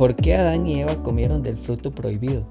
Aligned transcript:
¿Por 0.00 0.16
qué 0.16 0.34
Adán 0.34 0.66
y 0.66 0.80
Eva 0.80 1.02
comieron 1.02 1.42
del 1.42 1.58
fruto 1.58 1.94
prohibido? 1.94 2.46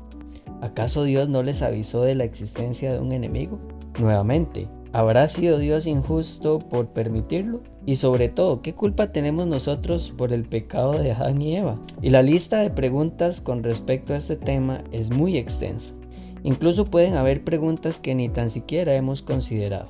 ¿Acaso 0.62 1.04
Dios 1.04 1.30
no 1.30 1.42
les 1.42 1.64
avisó 1.64 2.04
de 2.04 2.14
la 2.14 2.24
existencia 2.24 2.94
de 2.94 3.00
un 3.00 3.12
enemigo? 3.12 3.58
Nuevamente, 4.00 4.68
¿habrá 4.94 5.28
sido 5.28 5.58
Dios 5.58 5.88
injusto 5.88 6.60
por 6.60 6.90
permitirlo? 6.90 7.64
Y 7.88 7.96
sobre 7.96 8.30
todo, 8.30 8.62
¿qué 8.62 8.76
culpa 8.76 9.12
tenemos 9.12 9.48
nosotros 9.48 10.14
por 10.16 10.32
el 10.32 10.44
pecado 10.44 10.92
de 10.92 11.12
Adán 11.12 11.42
y 11.42 11.56
Eva? 11.56 11.80
Y 12.04 12.12
la 12.12 12.22
lista 12.22 12.60
de 12.60 12.70
preguntas 12.70 13.42
con 13.42 13.64
respecto 13.64 14.14
a 14.14 14.18
este 14.18 14.36
tema 14.36 14.84
es 14.92 15.10
muy 15.10 15.36
extensa. 15.36 15.96
Incluso 16.44 16.86
pueden 16.86 17.16
haber 17.16 17.44
preguntas 17.44 17.98
que 17.98 18.14
ni 18.14 18.30
tan 18.30 18.52
siquiera 18.52 18.94
hemos 18.94 19.24
considerado. 19.24 19.90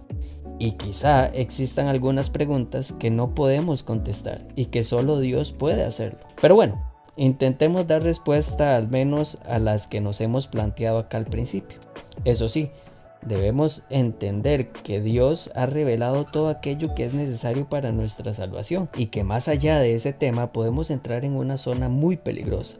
Y 0.59 0.77
quizá 0.77 1.25
existan 1.25 1.88
algunas 1.88 2.30
preguntas 2.30 2.94
que 2.94 3.11
no 3.11 3.35
podemos 3.35 3.83
contestar 3.83 4.47
y 4.55 4.67
que 4.67 4.83
solo 4.83 5.19
Dios 5.19 5.52
puede 5.52 5.83
hacerlo. 5.83 6.19
Pero 6.41 6.55
bueno, 6.55 6.88
intentemos 7.19 7.85
dar 7.85 8.01
respuesta 8.01 8.77
al 8.77 8.87
menos 8.87 9.39
a 9.45 9.59
las 9.59 9.87
que 9.87 9.99
nos 9.99 10.21
hemos 10.21 10.47
planteado 10.47 10.99
acá 10.99 11.17
al 11.17 11.25
principio. 11.25 11.77
Eso 12.23 12.47
sí, 12.47 12.71
debemos 13.21 13.83
entender 13.89 14.69
que 14.69 15.01
Dios 15.01 15.51
ha 15.53 15.65
revelado 15.65 16.23
todo 16.23 16.47
aquello 16.47 16.95
que 16.95 17.03
es 17.03 17.13
necesario 17.13 17.67
para 17.67 17.91
nuestra 17.91 18.33
salvación 18.33 18.89
y 18.95 19.07
que 19.07 19.25
más 19.25 19.49
allá 19.49 19.79
de 19.79 19.95
ese 19.95 20.13
tema 20.13 20.53
podemos 20.53 20.91
entrar 20.91 21.25
en 21.25 21.35
una 21.35 21.57
zona 21.57 21.89
muy 21.89 22.16
peligrosa. 22.16 22.77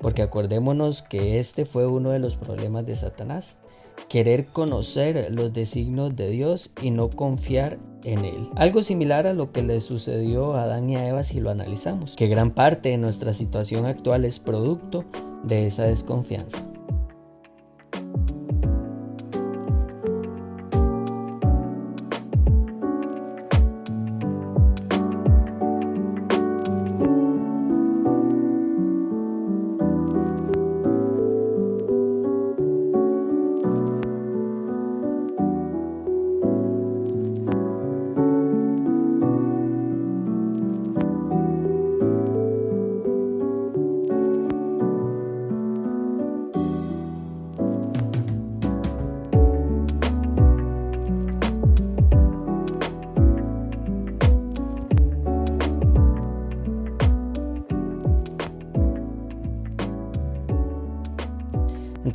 Porque 0.00 0.22
acordémonos 0.22 1.02
que 1.02 1.38
este 1.38 1.64
fue 1.64 1.86
uno 1.86 2.10
de 2.10 2.18
los 2.18 2.34
problemas 2.34 2.86
de 2.86 2.96
Satanás 2.96 3.56
querer 4.08 4.46
conocer 4.46 5.28
los 5.30 5.52
designios 5.52 6.14
de 6.16 6.30
Dios 6.30 6.72
y 6.80 6.90
no 6.90 7.10
confiar 7.10 7.78
en 8.04 8.24
Él. 8.24 8.48
Algo 8.54 8.82
similar 8.82 9.26
a 9.26 9.34
lo 9.34 9.52
que 9.52 9.62
le 9.62 9.80
sucedió 9.80 10.54
a 10.54 10.62
Adán 10.62 10.88
y 10.88 10.96
a 10.96 11.08
Eva 11.08 11.24
si 11.24 11.40
lo 11.40 11.50
analizamos, 11.50 12.14
que 12.16 12.28
gran 12.28 12.52
parte 12.52 12.90
de 12.90 12.98
nuestra 12.98 13.34
situación 13.34 13.84
actual 13.84 14.24
es 14.24 14.38
producto 14.38 15.04
de 15.42 15.66
esa 15.66 15.84
desconfianza. 15.84 16.64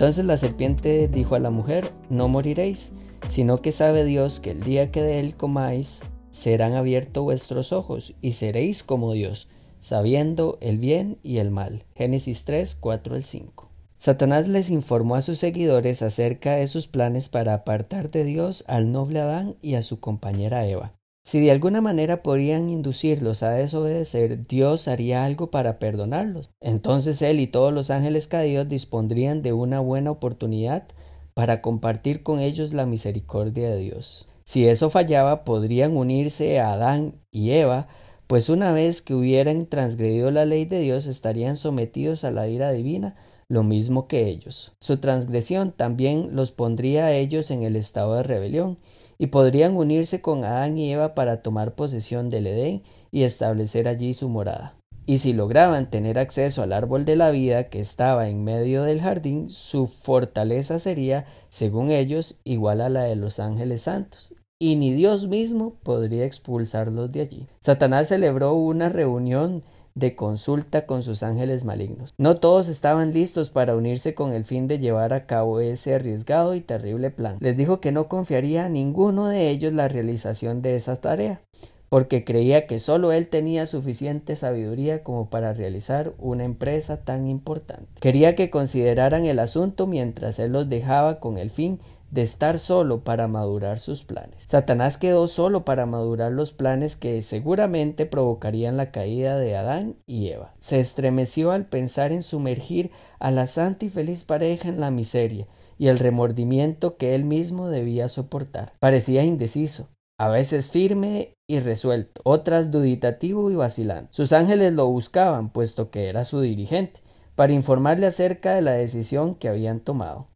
Entonces 0.01 0.25
la 0.25 0.35
serpiente 0.35 1.07
dijo 1.07 1.35
a 1.35 1.39
la 1.39 1.51
mujer, 1.51 1.91
no 2.09 2.27
moriréis, 2.27 2.91
sino 3.27 3.61
que 3.61 3.71
sabe 3.71 4.03
Dios 4.03 4.39
que 4.39 4.49
el 4.49 4.63
día 4.63 4.89
que 4.89 5.03
de 5.03 5.19
él 5.19 5.35
comáis, 5.35 6.01
serán 6.31 6.73
abiertos 6.73 7.23
vuestros 7.23 7.71
ojos 7.71 8.15
y 8.19 8.31
seréis 8.31 8.81
como 8.81 9.13
Dios, 9.13 9.49
sabiendo 9.79 10.57
el 10.59 10.79
bien 10.79 11.19
y 11.21 11.37
el 11.37 11.51
mal. 11.51 11.83
Génesis 11.93 12.45
3, 12.45 12.73
4 12.73 13.13
al 13.13 13.23
5. 13.23 13.69
Satanás 13.99 14.47
les 14.47 14.71
informó 14.71 15.13
a 15.13 15.21
sus 15.21 15.37
seguidores 15.37 16.01
acerca 16.01 16.55
de 16.55 16.65
sus 16.65 16.87
planes 16.87 17.29
para 17.29 17.53
apartar 17.53 18.09
de 18.09 18.23
Dios 18.23 18.63
al 18.67 18.91
noble 18.91 19.19
Adán 19.19 19.55
y 19.61 19.75
a 19.75 19.83
su 19.83 19.99
compañera 19.99 20.65
Eva. 20.65 20.95
Si 21.23 21.39
de 21.39 21.51
alguna 21.51 21.81
manera 21.81 22.23
podían 22.23 22.69
inducirlos 22.69 23.43
a 23.43 23.51
desobedecer, 23.51 24.47
Dios 24.47 24.87
haría 24.87 25.23
algo 25.23 25.51
para 25.51 25.77
perdonarlos. 25.77 26.49
Entonces 26.59 27.21
Él 27.21 27.39
y 27.39 27.47
todos 27.47 27.71
los 27.71 27.91
ángeles 27.91 28.27
caídos 28.27 28.67
dispondrían 28.67 29.41
de 29.41 29.53
una 29.53 29.79
buena 29.79 30.11
oportunidad 30.11 30.87
para 31.33 31.61
compartir 31.61 32.23
con 32.23 32.39
ellos 32.39 32.73
la 32.73 32.85
misericordia 32.85 33.69
de 33.69 33.77
Dios. 33.77 34.27
Si 34.45 34.67
eso 34.67 34.89
fallaba, 34.89 35.45
podrían 35.45 35.95
unirse 35.95 36.59
a 36.59 36.73
Adán 36.73 37.15
y 37.31 37.51
Eva, 37.51 37.87
pues 38.27 38.49
una 38.49 38.71
vez 38.71 39.01
que 39.01 39.13
hubieran 39.13 39.67
transgredido 39.67 40.31
la 40.31 40.45
ley 40.45 40.65
de 40.65 40.79
Dios 40.79 41.05
estarían 41.05 41.55
sometidos 41.55 42.23
a 42.23 42.31
la 42.31 42.47
ira 42.47 42.71
divina, 42.71 43.15
lo 43.47 43.63
mismo 43.63 44.07
que 44.07 44.27
ellos. 44.27 44.71
Su 44.79 44.97
transgresión 44.97 45.71
también 45.71 46.29
los 46.35 46.51
pondría 46.51 47.05
a 47.05 47.13
ellos 47.13 47.51
en 47.51 47.63
el 47.63 47.75
estado 47.75 48.15
de 48.15 48.23
rebelión, 48.23 48.77
y 49.21 49.27
podrían 49.27 49.77
unirse 49.77 50.19
con 50.19 50.43
Adán 50.45 50.79
y 50.79 50.91
Eva 50.91 51.13
para 51.13 51.43
tomar 51.43 51.75
posesión 51.75 52.31
del 52.31 52.47
Edén 52.47 52.81
y 53.11 53.21
establecer 53.21 53.87
allí 53.87 54.15
su 54.15 54.29
morada. 54.29 54.73
Y 55.05 55.19
si 55.19 55.31
lograban 55.33 55.91
tener 55.91 56.17
acceso 56.17 56.63
al 56.63 56.73
árbol 56.73 57.05
de 57.05 57.15
la 57.15 57.29
vida 57.29 57.69
que 57.69 57.79
estaba 57.79 58.29
en 58.29 58.43
medio 58.43 58.81
del 58.81 58.99
jardín, 58.99 59.51
su 59.51 59.85
fortaleza 59.85 60.79
sería, 60.79 61.25
según 61.49 61.91
ellos, 61.91 62.39
igual 62.45 62.81
a 62.81 62.89
la 62.89 63.03
de 63.03 63.15
los 63.15 63.39
ángeles 63.39 63.83
santos, 63.83 64.33
y 64.59 64.75
ni 64.75 64.91
Dios 64.91 65.27
mismo 65.27 65.75
podría 65.83 66.25
expulsarlos 66.25 67.11
de 67.11 67.21
allí. 67.21 67.47
Satanás 67.59 68.07
celebró 68.07 68.55
una 68.55 68.89
reunión 68.89 69.61
de 69.95 70.15
consulta 70.15 70.85
con 70.85 71.03
sus 71.03 71.23
ángeles 71.23 71.65
malignos. 71.65 72.13
No 72.17 72.37
todos 72.37 72.69
estaban 72.69 73.13
listos 73.13 73.49
para 73.49 73.75
unirse 73.75 74.13
con 74.13 74.33
el 74.33 74.45
fin 74.45 74.67
de 74.67 74.79
llevar 74.79 75.13
a 75.13 75.25
cabo 75.25 75.59
ese 75.59 75.95
arriesgado 75.95 76.55
y 76.55 76.61
terrible 76.61 77.11
plan. 77.11 77.37
Les 77.39 77.57
dijo 77.57 77.79
que 77.79 77.91
no 77.91 78.07
confiaría 78.07 78.65
a 78.65 78.69
ninguno 78.69 79.27
de 79.27 79.49
ellos 79.49 79.73
la 79.73 79.87
realización 79.87 80.61
de 80.61 80.75
esa 80.75 80.95
tarea, 80.95 81.41
porque 81.89 82.23
creía 82.23 82.67
que 82.67 82.79
solo 82.79 83.11
él 83.11 83.27
tenía 83.27 83.65
suficiente 83.65 84.35
sabiduría 84.35 85.03
como 85.03 85.29
para 85.29 85.53
realizar 85.53 86.13
una 86.17 86.45
empresa 86.45 87.03
tan 87.03 87.27
importante. 87.27 87.87
Quería 87.99 88.35
que 88.35 88.49
consideraran 88.49 89.25
el 89.25 89.39
asunto 89.39 89.87
mientras 89.87 90.39
él 90.39 90.53
los 90.53 90.69
dejaba 90.69 91.19
con 91.19 91.37
el 91.37 91.49
fin 91.49 91.79
de 92.11 92.21
estar 92.21 92.59
solo 92.59 93.03
para 93.03 93.27
madurar 93.27 93.79
sus 93.79 94.03
planes. 94.03 94.43
Satanás 94.47 94.97
quedó 94.97 95.27
solo 95.27 95.63
para 95.63 95.85
madurar 95.85 96.31
los 96.33 96.51
planes 96.51 96.97
que 96.97 97.21
seguramente 97.21 98.05
provocarían 98.05 98.77
la 98.77 98.91
caída 98.91 99.37
de 99.37 99.55
Adán 99.55 99.95
y 100.05 100.27
Eva. 100.27 100.53
Se 100.59 100.79
estremeció 100.79 101.51
al 101.51 101.65
pensar 101.65 102.11
en 102.11 102.21
sumergir 102.21 102.91
a 103.19 103.31
la 103.31 103.47
santa 103.47 103.85
y 103.85 103.89
feliz 103.89 104.25
pareja 104.25 104.67
en 104.67 104.81
la 104.81 104.91
miseria 104.91 105.47
y 105.77 105.87
el 105.87 105.99
remordimiento 105.99 106.97
que 106.97 107.15
él 107.15 107.23
mismo 107.23 107.69
debía 107.69 108.09
soportar. 108.09 108.73
Parecía 108.79 109.23
indeciso, 109.23 109.87
a 110.19 110.27
veces 110.27 110.69
firme 110.69 111.33
y 111.47 111.59
resuelto, 111.59 112.21
otras 112.25 112.71
duditativo 112.71 113.49
y 113.49 113.55
vacilante. 113.55 114.09
Sus 114.11 114.33
ángeles 114.33 114.73
lo 114.73 114.87
buscaban, 114.87 115.49
puesto 115.49 115.89
que 115.89 116.09
era 116.09 116.25
su 116.25 116.41
dirigente, 116.41 116.99
para 117.35 117.53
informarle 117.53 118.05
acerca 118.05 118.53
de 118.53 118.61
la 118.61 118.73
decisión 118.73 119.33
que 119.33 119.47
habían 119.47 119.79
tomado 119.79 120.30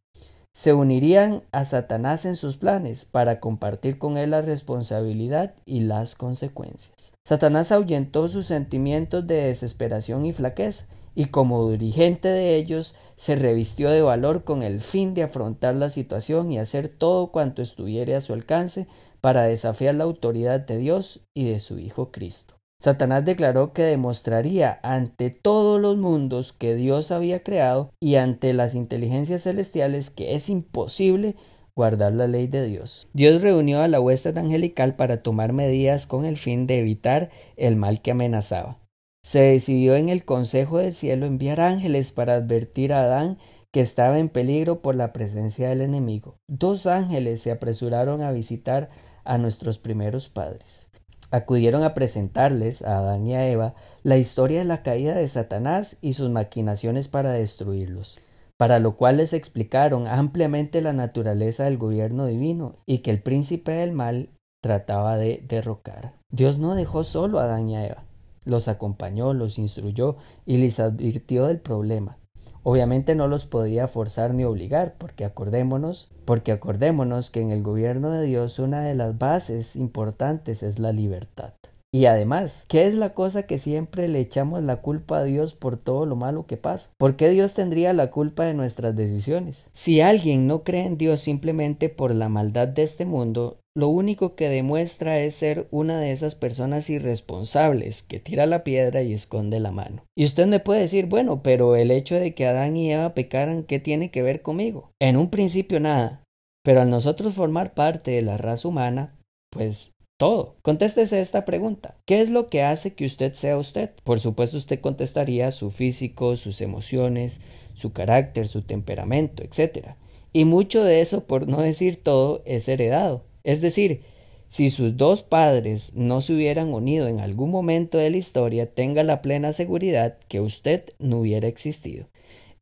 se 0.56 0.72
unirían 0.72 1.42
a 1.52 1.66
Satanás 1.66 2.24
en 2.24 2.34
sus 2.34 2.56
planes 2.56 3.04
para 3.04 3.40
compartir 3.40 3.98
con 3.98 4.16
él 4.16 4.30
la 4.30 4.40
responsabilidad 4.40 5.52
y 5.66 5.80
las 5.80 6.14
consecuencias. 6.14 7.12
Satanás 7.24 7.72
ahuyentó 7.72 8.26
sus 8.26 8.46
sentimientos 8.46 9.26
de 9.26 9.34
desesperación 9.34 10.24
y 10.24 10.32
flaqueza, 10.32 10.86
y 11.14 11.26
como 11.26 11.70
dirigente 11.70 12.28
de 12.28 12.56
ellos 12.56 12.94
se 13.16 13.36
revistió 13.36 13.90
de 13.90 14.00
valor 14.00 14.44
con 14.44 14.62
el 14.62 14.80
fin 14.80 15.12
de 15.12 15.24
afrontar 15.24 15.74
la 15.74 15.90
situación 15.90 16.50
y 16.50 16.58
hacer 16.58 16.88
todo 16.88 17.32
cuanto 17.32 17.60
estuviera 17.60 18.16
a 18.16 18.22
su 18.22 18.32
alcance 18.32 18.86
para 19.20 19.42
desafiar 19.42 19.94
la 19.94 20.04
autoridad 20.04 20.60
de 20.60 20.78
Dios 20.78 21.20
y 21.34 21.50
de 21.50 21.58
su 21.58 21.78
Hijo 21.78 22.10
Cristo. 22.10 22.55
Satanás 22.78 23.24
declaró 23.24 23.72
que 23.72 23.82
demostraría 23.82 24.78
ante 24.82 25.30
todos 25.30 25.80
los 25.80 25.96
mundos 25.96 26.52
que 26.52 26.74
Dios 26.74 27.10
había 27.10 27.42
creado 27.42 27.90
y 28.00 28.16
ante 28.16 28.52
las 28.52 28.74
inteligencias 28.74 29.44
celestiales 29.44 30.10
que 30.10 30.34
es 30.34 30.50
imposible 30.50 31.36
guardar 31.74 32.12
la 32.12 32.26
ley 32.26 32.46
de 32.46 32.66
Dios. 32.66 33.08
Dios 33.12 33.42
reunió 33.42 33.80
a 33.80 33.88
la 33.88 34.00
huesta 34.00 34.28
angelical 34.28 34.94
para 34.94 35.22
tomar 35.22 35.52
medidas 35.52 36.06
con 36.06 36.24
el 36.24 36.36
fin 36.36 36.66
de 36.66 36.78
evitar 36.78 37.30
el 37.56 37.76
mal 37.76 38.02
que 38.02 38.10
amenazaba. 38.10 38.78
Se 39.22 39.40
decidió 39.40 39.96
en 39.96 40.08
el 40.08 40.24
Consejo 40.24 40.78
del 40.78 40.94
Cielo 40.94 41.26
enviar 41.26 41.60
ángeles 41.60 42.12
para 42.12 42.34
advertir 42.34 42.92
a 42.92 43.02
Adán 43.02 43.38
que 43.72 43.80
estaba 43.80 44.18
en 44.18 44.28
peligro 44.28 44.80
por 44.80 44.94
la 44.94 45.12
presencia 45.12 45.68
del 45.68 45.80
enemigo. 45.80 46.36
Dos 46.46 46.86
ángeles 46.86 47.40
se 47.40 47.50
apresuraron 47.50 48.22
a 48.22 48.32
visitar 48.32 48.88
a 49.24 49.38
nuestros 49.38 49.78
primeros 49.78 50.28
padres 50.28 50.88
acudieron 51.30 51.82
a 51.82 51.94
presentarles 51.94 52.82
a 52.82 52.98
Adán 52.98 53.26
y 53.26 53.34
a 53.34 53.48
Eva 53.48 53.74
la 54.02 54.16
historia 54.16 54.60
de 54.60 54.64
la 54.64 54.82
caída 54.82 55.14
de 55.14 55.28
Satanás 55.28 55.98
y 56.00 56.12
sus 56.12 56.30
maquinaciones 56.30 57.08
para 57.08 57.32
destruirlos, 57.32 58.18
para 58.56 58.78
lo 58.78 58.96
cual 58.96 59.18
les 59.18 59.32
explicaron 59.32 60.06
ampliamente 60.06 60.80
la 60.80 60.92
naturaleza 60.92 61.64
del 61.64 61.78
gobierno 61.78 62.26
divino 62.26 62.76
y 62.86 62.98
que 62.98 63.10
el 63.10 63.22
príncipe 63.22 63.72
del 63.72 63.92
mal 63.92 64.30
trataba 64.62 65.16
de 65.16 65.44
derrocar. 65.46 66.14
Dios 66.30 66.58
no 66.58 66.74
dejó 66.74 67.04
solo 67.04 67.38
a 67.38 67.44
Adán 67.44 67.68
y 67.68 67.76
a 67.76 67.86
Eva. 67.86 68.04
los 68.44 68.68
acompañó, 68.68 69.34
los 69.34 69.58
instruyó 69.58 70.16
y 70.44 70.58
les 70.58 70.78
advirtió 70.78 71.46
del 71.46 71.58
problema. 71.58 72.16
Obviamente 72.62 73.14
no 73.14 73.28
los 73.28 73.46
podía 73.46 73.86
forzar 73.86 74.34
ni 74.34 74.44
obligar, 74.44 74.94
porque 74.98 75.24
acordémonos, 75.24 76.10
porque 76.24 76.52
acordémonos 76.52 77.30
que 77.30 77.40
en 77.40 77.50
el 77.50 77.62
gobierno 77.62 78.10
de 78.10 78.24
Dios 78.24 78.58
una 78.58 78.82
de 78.82 78.94
las 78.94 79.18
bases 79.18 79.76
importantes 79.76 80.62
es 80.62 80.78
la 80.78 80.92
libertad. 80.92 81.52
Y 81.96 82.04
además, 82.04 82.66
¿qué 82.68 82.84
es 82.84 82.94
la 82.94 83.14
cosa 83.14 83.44
que 83.44 83.56
siempre 83.56 84.06
le 84.06 84.20
echamos 84.20 84.62
la 84.62 84.82
culpa 84.82 85.20
a 85.20 85.24
Dios 85.24 85.54
por 85.54 85.78
todo 85.78 86.04
lo 86.04 86.14
malo 86.14 86.44
que 86.44 86.58
pasa? 86.58 86.90
¿Por 86.98 87.16
qué 87.16 87.30
Dios 87.30 87.54
tendría 87.54 87.94
la 87.94 88.10
culpa 88.10 88.44
de 88.44 88.52
nuestras 88.52 88.94
decisiones? 88.94 89.70
Si 89.72 90.02
alguien 90.02 90.46
no 90.46 90.62
cree 90.62 90.84
en 90.84 90.98
Dios 90.98 91.22
simplemente 91.22 91.88
por 91.88 92.14
la 92.14 92.28
maldad 92.28 92.68
de 92.68 92.82
este 92.82 93.06
mundo, 93.06 93.60
lo 93.74 93.88
único 93.88 94.34
que 94.34 94.50
demuestra 94.50 95.20
es 95.20 95.36
ser 95.36 95.68
una 95.70 95.98
de 95.98 96.10
esas 96.10 96.34
personas 96.34 96.90
irresponsables 96.90 98.02
que 98.02 98.20
tira 98.20 98.44
la 98.44 98.62
piedra 98.62 99.00
y 99.00 99.14
esconde 99.14 99.58
la 99.58 99.70
mano. 99.70 100.04
Y 100.14 100.26
usted 100.26 100.46
me 100.46 100.60
puede 100.60 100.80
decir, 100.80 101.06
bueno, 101.06 101.42
pero 101.42 101.76
el 101.76 101.90
hecho 101.90 102.16
de 102.16 102.34
que 102.34 102.46
Adán 102.46 102.76
y 102.76 102.92
Eva 102.92 103.14
pecaran, 103.14 103.62
¿qué 103.62 103.80
tiene 103.80 104.10
que 104.10 104.20
ver 104.20 104.42
conmigo? 104.42 104.90
En 105.00 105.16
un 105.16 105.30
principio 105.30 105.80
nada, 105.80 106.22
pero 106.62 106.82
al 106.82 106.90
nosotros 106.90 107.32
formar 107.32 107.72
parte 107.72 108.10
de 108.10 108.20
la 108.20 108.36
raza 108.36 108.68
humana, 108.68 109.16
pues 109.50 109.95
todo. 110.16 110.54
Contéstese 110.62 111.20
esta 111.20 111.44
pregunta. 111.44 111.96
¿Qué 112.04 112.20
es 112.20 112.30
lo 112.30 112.48
que 112.48 112.62
hace 112.62 112.94
que 112.94 113.04
usted 113.04 113.32
sea 113.34 113.58
usted? 113.58 113.90
Por 114.04 114.20
supuesto 114.20 114.56
usted 114.56 114.80
contestaría 114.80 115.50
su 115.50 115.70
físico, 115.70 116.36
sus 116.36 116.60
emociones, 116.60 117.40
su 117.74 117.92
carácter, 117.92 118.48
su 118.48 118.62
temperamento, 118.62 119.42
etc. 119.42 119.88
Y 120.32 120.44
mucho 120.44 120.84
de 120.84 121.00
eso, 121.00 121.24
por 121.24 121.48
no 121.48 121.60
decir 121.60 121.96
todo, 122.02 122.42
es 122.44 122.68
heredado. 122.68 123.24
Es 123.44 123.60
decir, 123.60 124.00
si 124.48 124.70
sus 124.70 124.96
dos 124.96 125.22
padres 125.22 125.94
no 125.94 126.20
se 126.20 126.34
hubieran 126.34 126.72
unido 126.72 127.08
en 127.08 127.20
algún 127.20 127.50
momento 127.50 127.98
de 127.98 128.10
la 128.10 128.16
historia, 128.16 128.72
tenga 128.72 129.02
la 129.02 129.20
plena 129.20 129.52
seguridad 129.52 130.18
que 130.28 130.40
usted 130.40 130.84
no 130.98 131.18
hubiera 131.18 131.48
existido. 131.48 132.06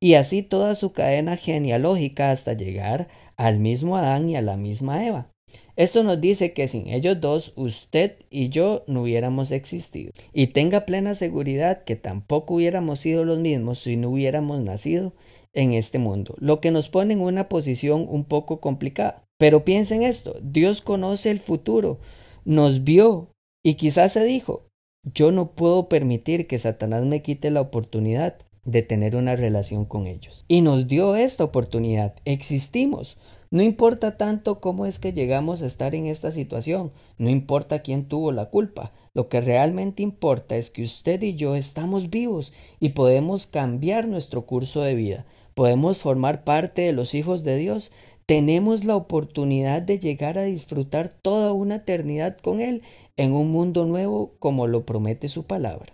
Y 0.00 0.14
así 0.14 0.42
toda 0.42 0.74
su 0.74 0.92
cadena 0.92 1.36
genealógica 1.36 2.30
hasta 2.30 2.52
llegar 2.52 3.08
al 3.36 3.58
mismo 3.58 3.96
Adán 3.96 4.28
y 4.28 4.36
a 4.36 4.42
la 4.42 4.56
misma 4.56 5.06
Eva. 5.06 5.33
Esto 5.76 6.02
nos 6.02 6.20
dice 6.20 6.52
que 6.52 6.68
sin 6.68 6.88
ellos 6.88 7.20
dos 7.20 7.52
usted 7.56 8.16
y 8.30 8.48
yo 8.48 8.84
no 8.86 9.02
hubiéramos 9.02 9.50
existido. 9.50 10.12
Y 10.32 10.48
tenga 10.48 10.86
plena 10.86 11.14
seguridad 11.14 11.82
que 11.84 11.96
tampoco 11.96 12.54
hubiéramos 12.54 13.00
sido 13.00 13.24
los 13.24 13.38
mismos 13.38 13.80
si 13.80 13.96
no 13.96 14.10
hubiéramos 14.10 14.60
nacido 14.60 15.12
en 15.52 15.72
este 15.72 15.98
mundo, 15.98 16.34
lo 16.38 16.60
que 16.60 16.70
nos 16.70 16.88
pone 16.88 17.14
en 17.14 17.20
una 17.20 17.48
posición 17.48 18.06
un 18.08 18.24
poco 18.24 18.60
complicada. 18.60 19.24
Pero 19.38 19.64
piensen 19.64 20.02
esto, 20.02 20.36
Dios 20.42 20.80
conoce 20.80 21.30
el 21.30 21.38
futuro, 21.38 21.98
nos 22.44 22.84
vio 22.84 23.28
y 23.62 23.74
quizás 23.74 24.12
se 24.12 24.24
dijo, 24.24 24.66
yo 25.04 25.30
no 25.30 25.52
puedo 25.52 25.88
permitir 25.88 26.46
que 26.46 26.58
Satanás 26.58 27.04
me 27.04 27.22
quite 27.22 27.50
la 27.50 27.60
oportunidad 27.60 28.36
de 28.64 28.82
tener 28.82 29.16
una 29.16 29.36
relación 29.36 29.84
con 29.84 30.06
ellos. 30.06 30.44
Y 30.48 30.62
nos 30.62 30.88
dio 30.88 31.16
esta 31.16 31.44
oportunidad, 31.44 32.14
existimos, 32.24 33.18
no 33.54 33.62
importa 33.62 34.16
tanto 34.16 34.58
cómo 34.58 34.84
es 34.84 34.98
que 34.98 35.12
llegamos 35.12 35.62
a 35.62 35.66
estar 35.66 35.94
en 35.94 36.06
esta 36.06 36.32
situación, 36.32 36.90
no 37.18 37.30
importa 37.30 37.82
quién 37.82 38.08
tuvo 38.08 38.32
la 38.32 38.50
culpa, 38.50 38.90
lo 39.12 39.28
que 39.28 39.40
realmente 39.40 40.02
importa 40.02 40.56
es 40.56 40.70
que 40.70 40.82
usted 40.82 41.22
y 41.22 41.36
yo 41.36 41.54
estamos 41.54 42.10
vivos 42.10 42.52
y 42.80 42.88
podemos 42.88 43.46
cambiar 43.46 44.08
nuestro 44.08 44.44
curso 44.44 44.80
de 44.80 44.96
vida, 44.96 45.24
podemos 45.54 45.98
formar 45.98 46.42
parte 46.42 46.82
de 46.82 46.92
los 46.92 47.14
hijos 47.14 47.44
de 47.44 47.56
Dios, 47.56 47.92
tenemos 48.26 48.82
la 48.82 48.96
oportunidad 48.96 49.82
de 49.82 50.00
llegar 50.00 50.36
a 50.36 50.42
disfrutar 50.42 51.14
toda 51.22 51.52
una 51.52 51.76
eternidad 51.76 52.36
con 52.38 52.60
Él 52.60 52.82
en 53.16 53.34
un 53.34 53.52
mundo 53.52 53.84
nuevo 53.84 54.34
como 54.40 54.66
lo 54.66 54.84
promete 54.84 55.28
su 55.28 55.44
palabra. 55.44 55.92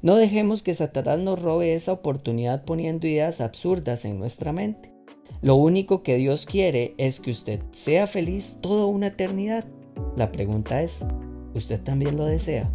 No 0.00 0.14
dejemos 0.14 0.62
que 0.62 0.74
Satanás 0.74 1.18
nos 1.18 1.42
robe 1.42 1.74
esa 1.74 1.92
oportunidad 1.92 2.64
poniendo 2.64 3.08
ideas 3.08 3.40
absurdas 3.40 4.04
en 4.04 4.20
nuestra 4.20 4.52
mente. 4.52 4.93
Lo 5.44 5.56
único 5.56 6.02
que 6.02 6.16
Dios 6.16 6.46
quiere 6.46 6.94
es 6.96 7.20
que 7.20 7.30
usted 7.30 7.60
sea 7.72 8.06
feliz 8.06 8.60
toda 8.62 8.86
una 8.86 9.08
eternidad. 9.08 9.66
La 10.16 10.32
pregunta 10.32 10.80
es, 10.80 11.04
¿usted 11.52 11.78
también 11.82 12.16
lo 12.16 12.24
desea? 12.24 12.72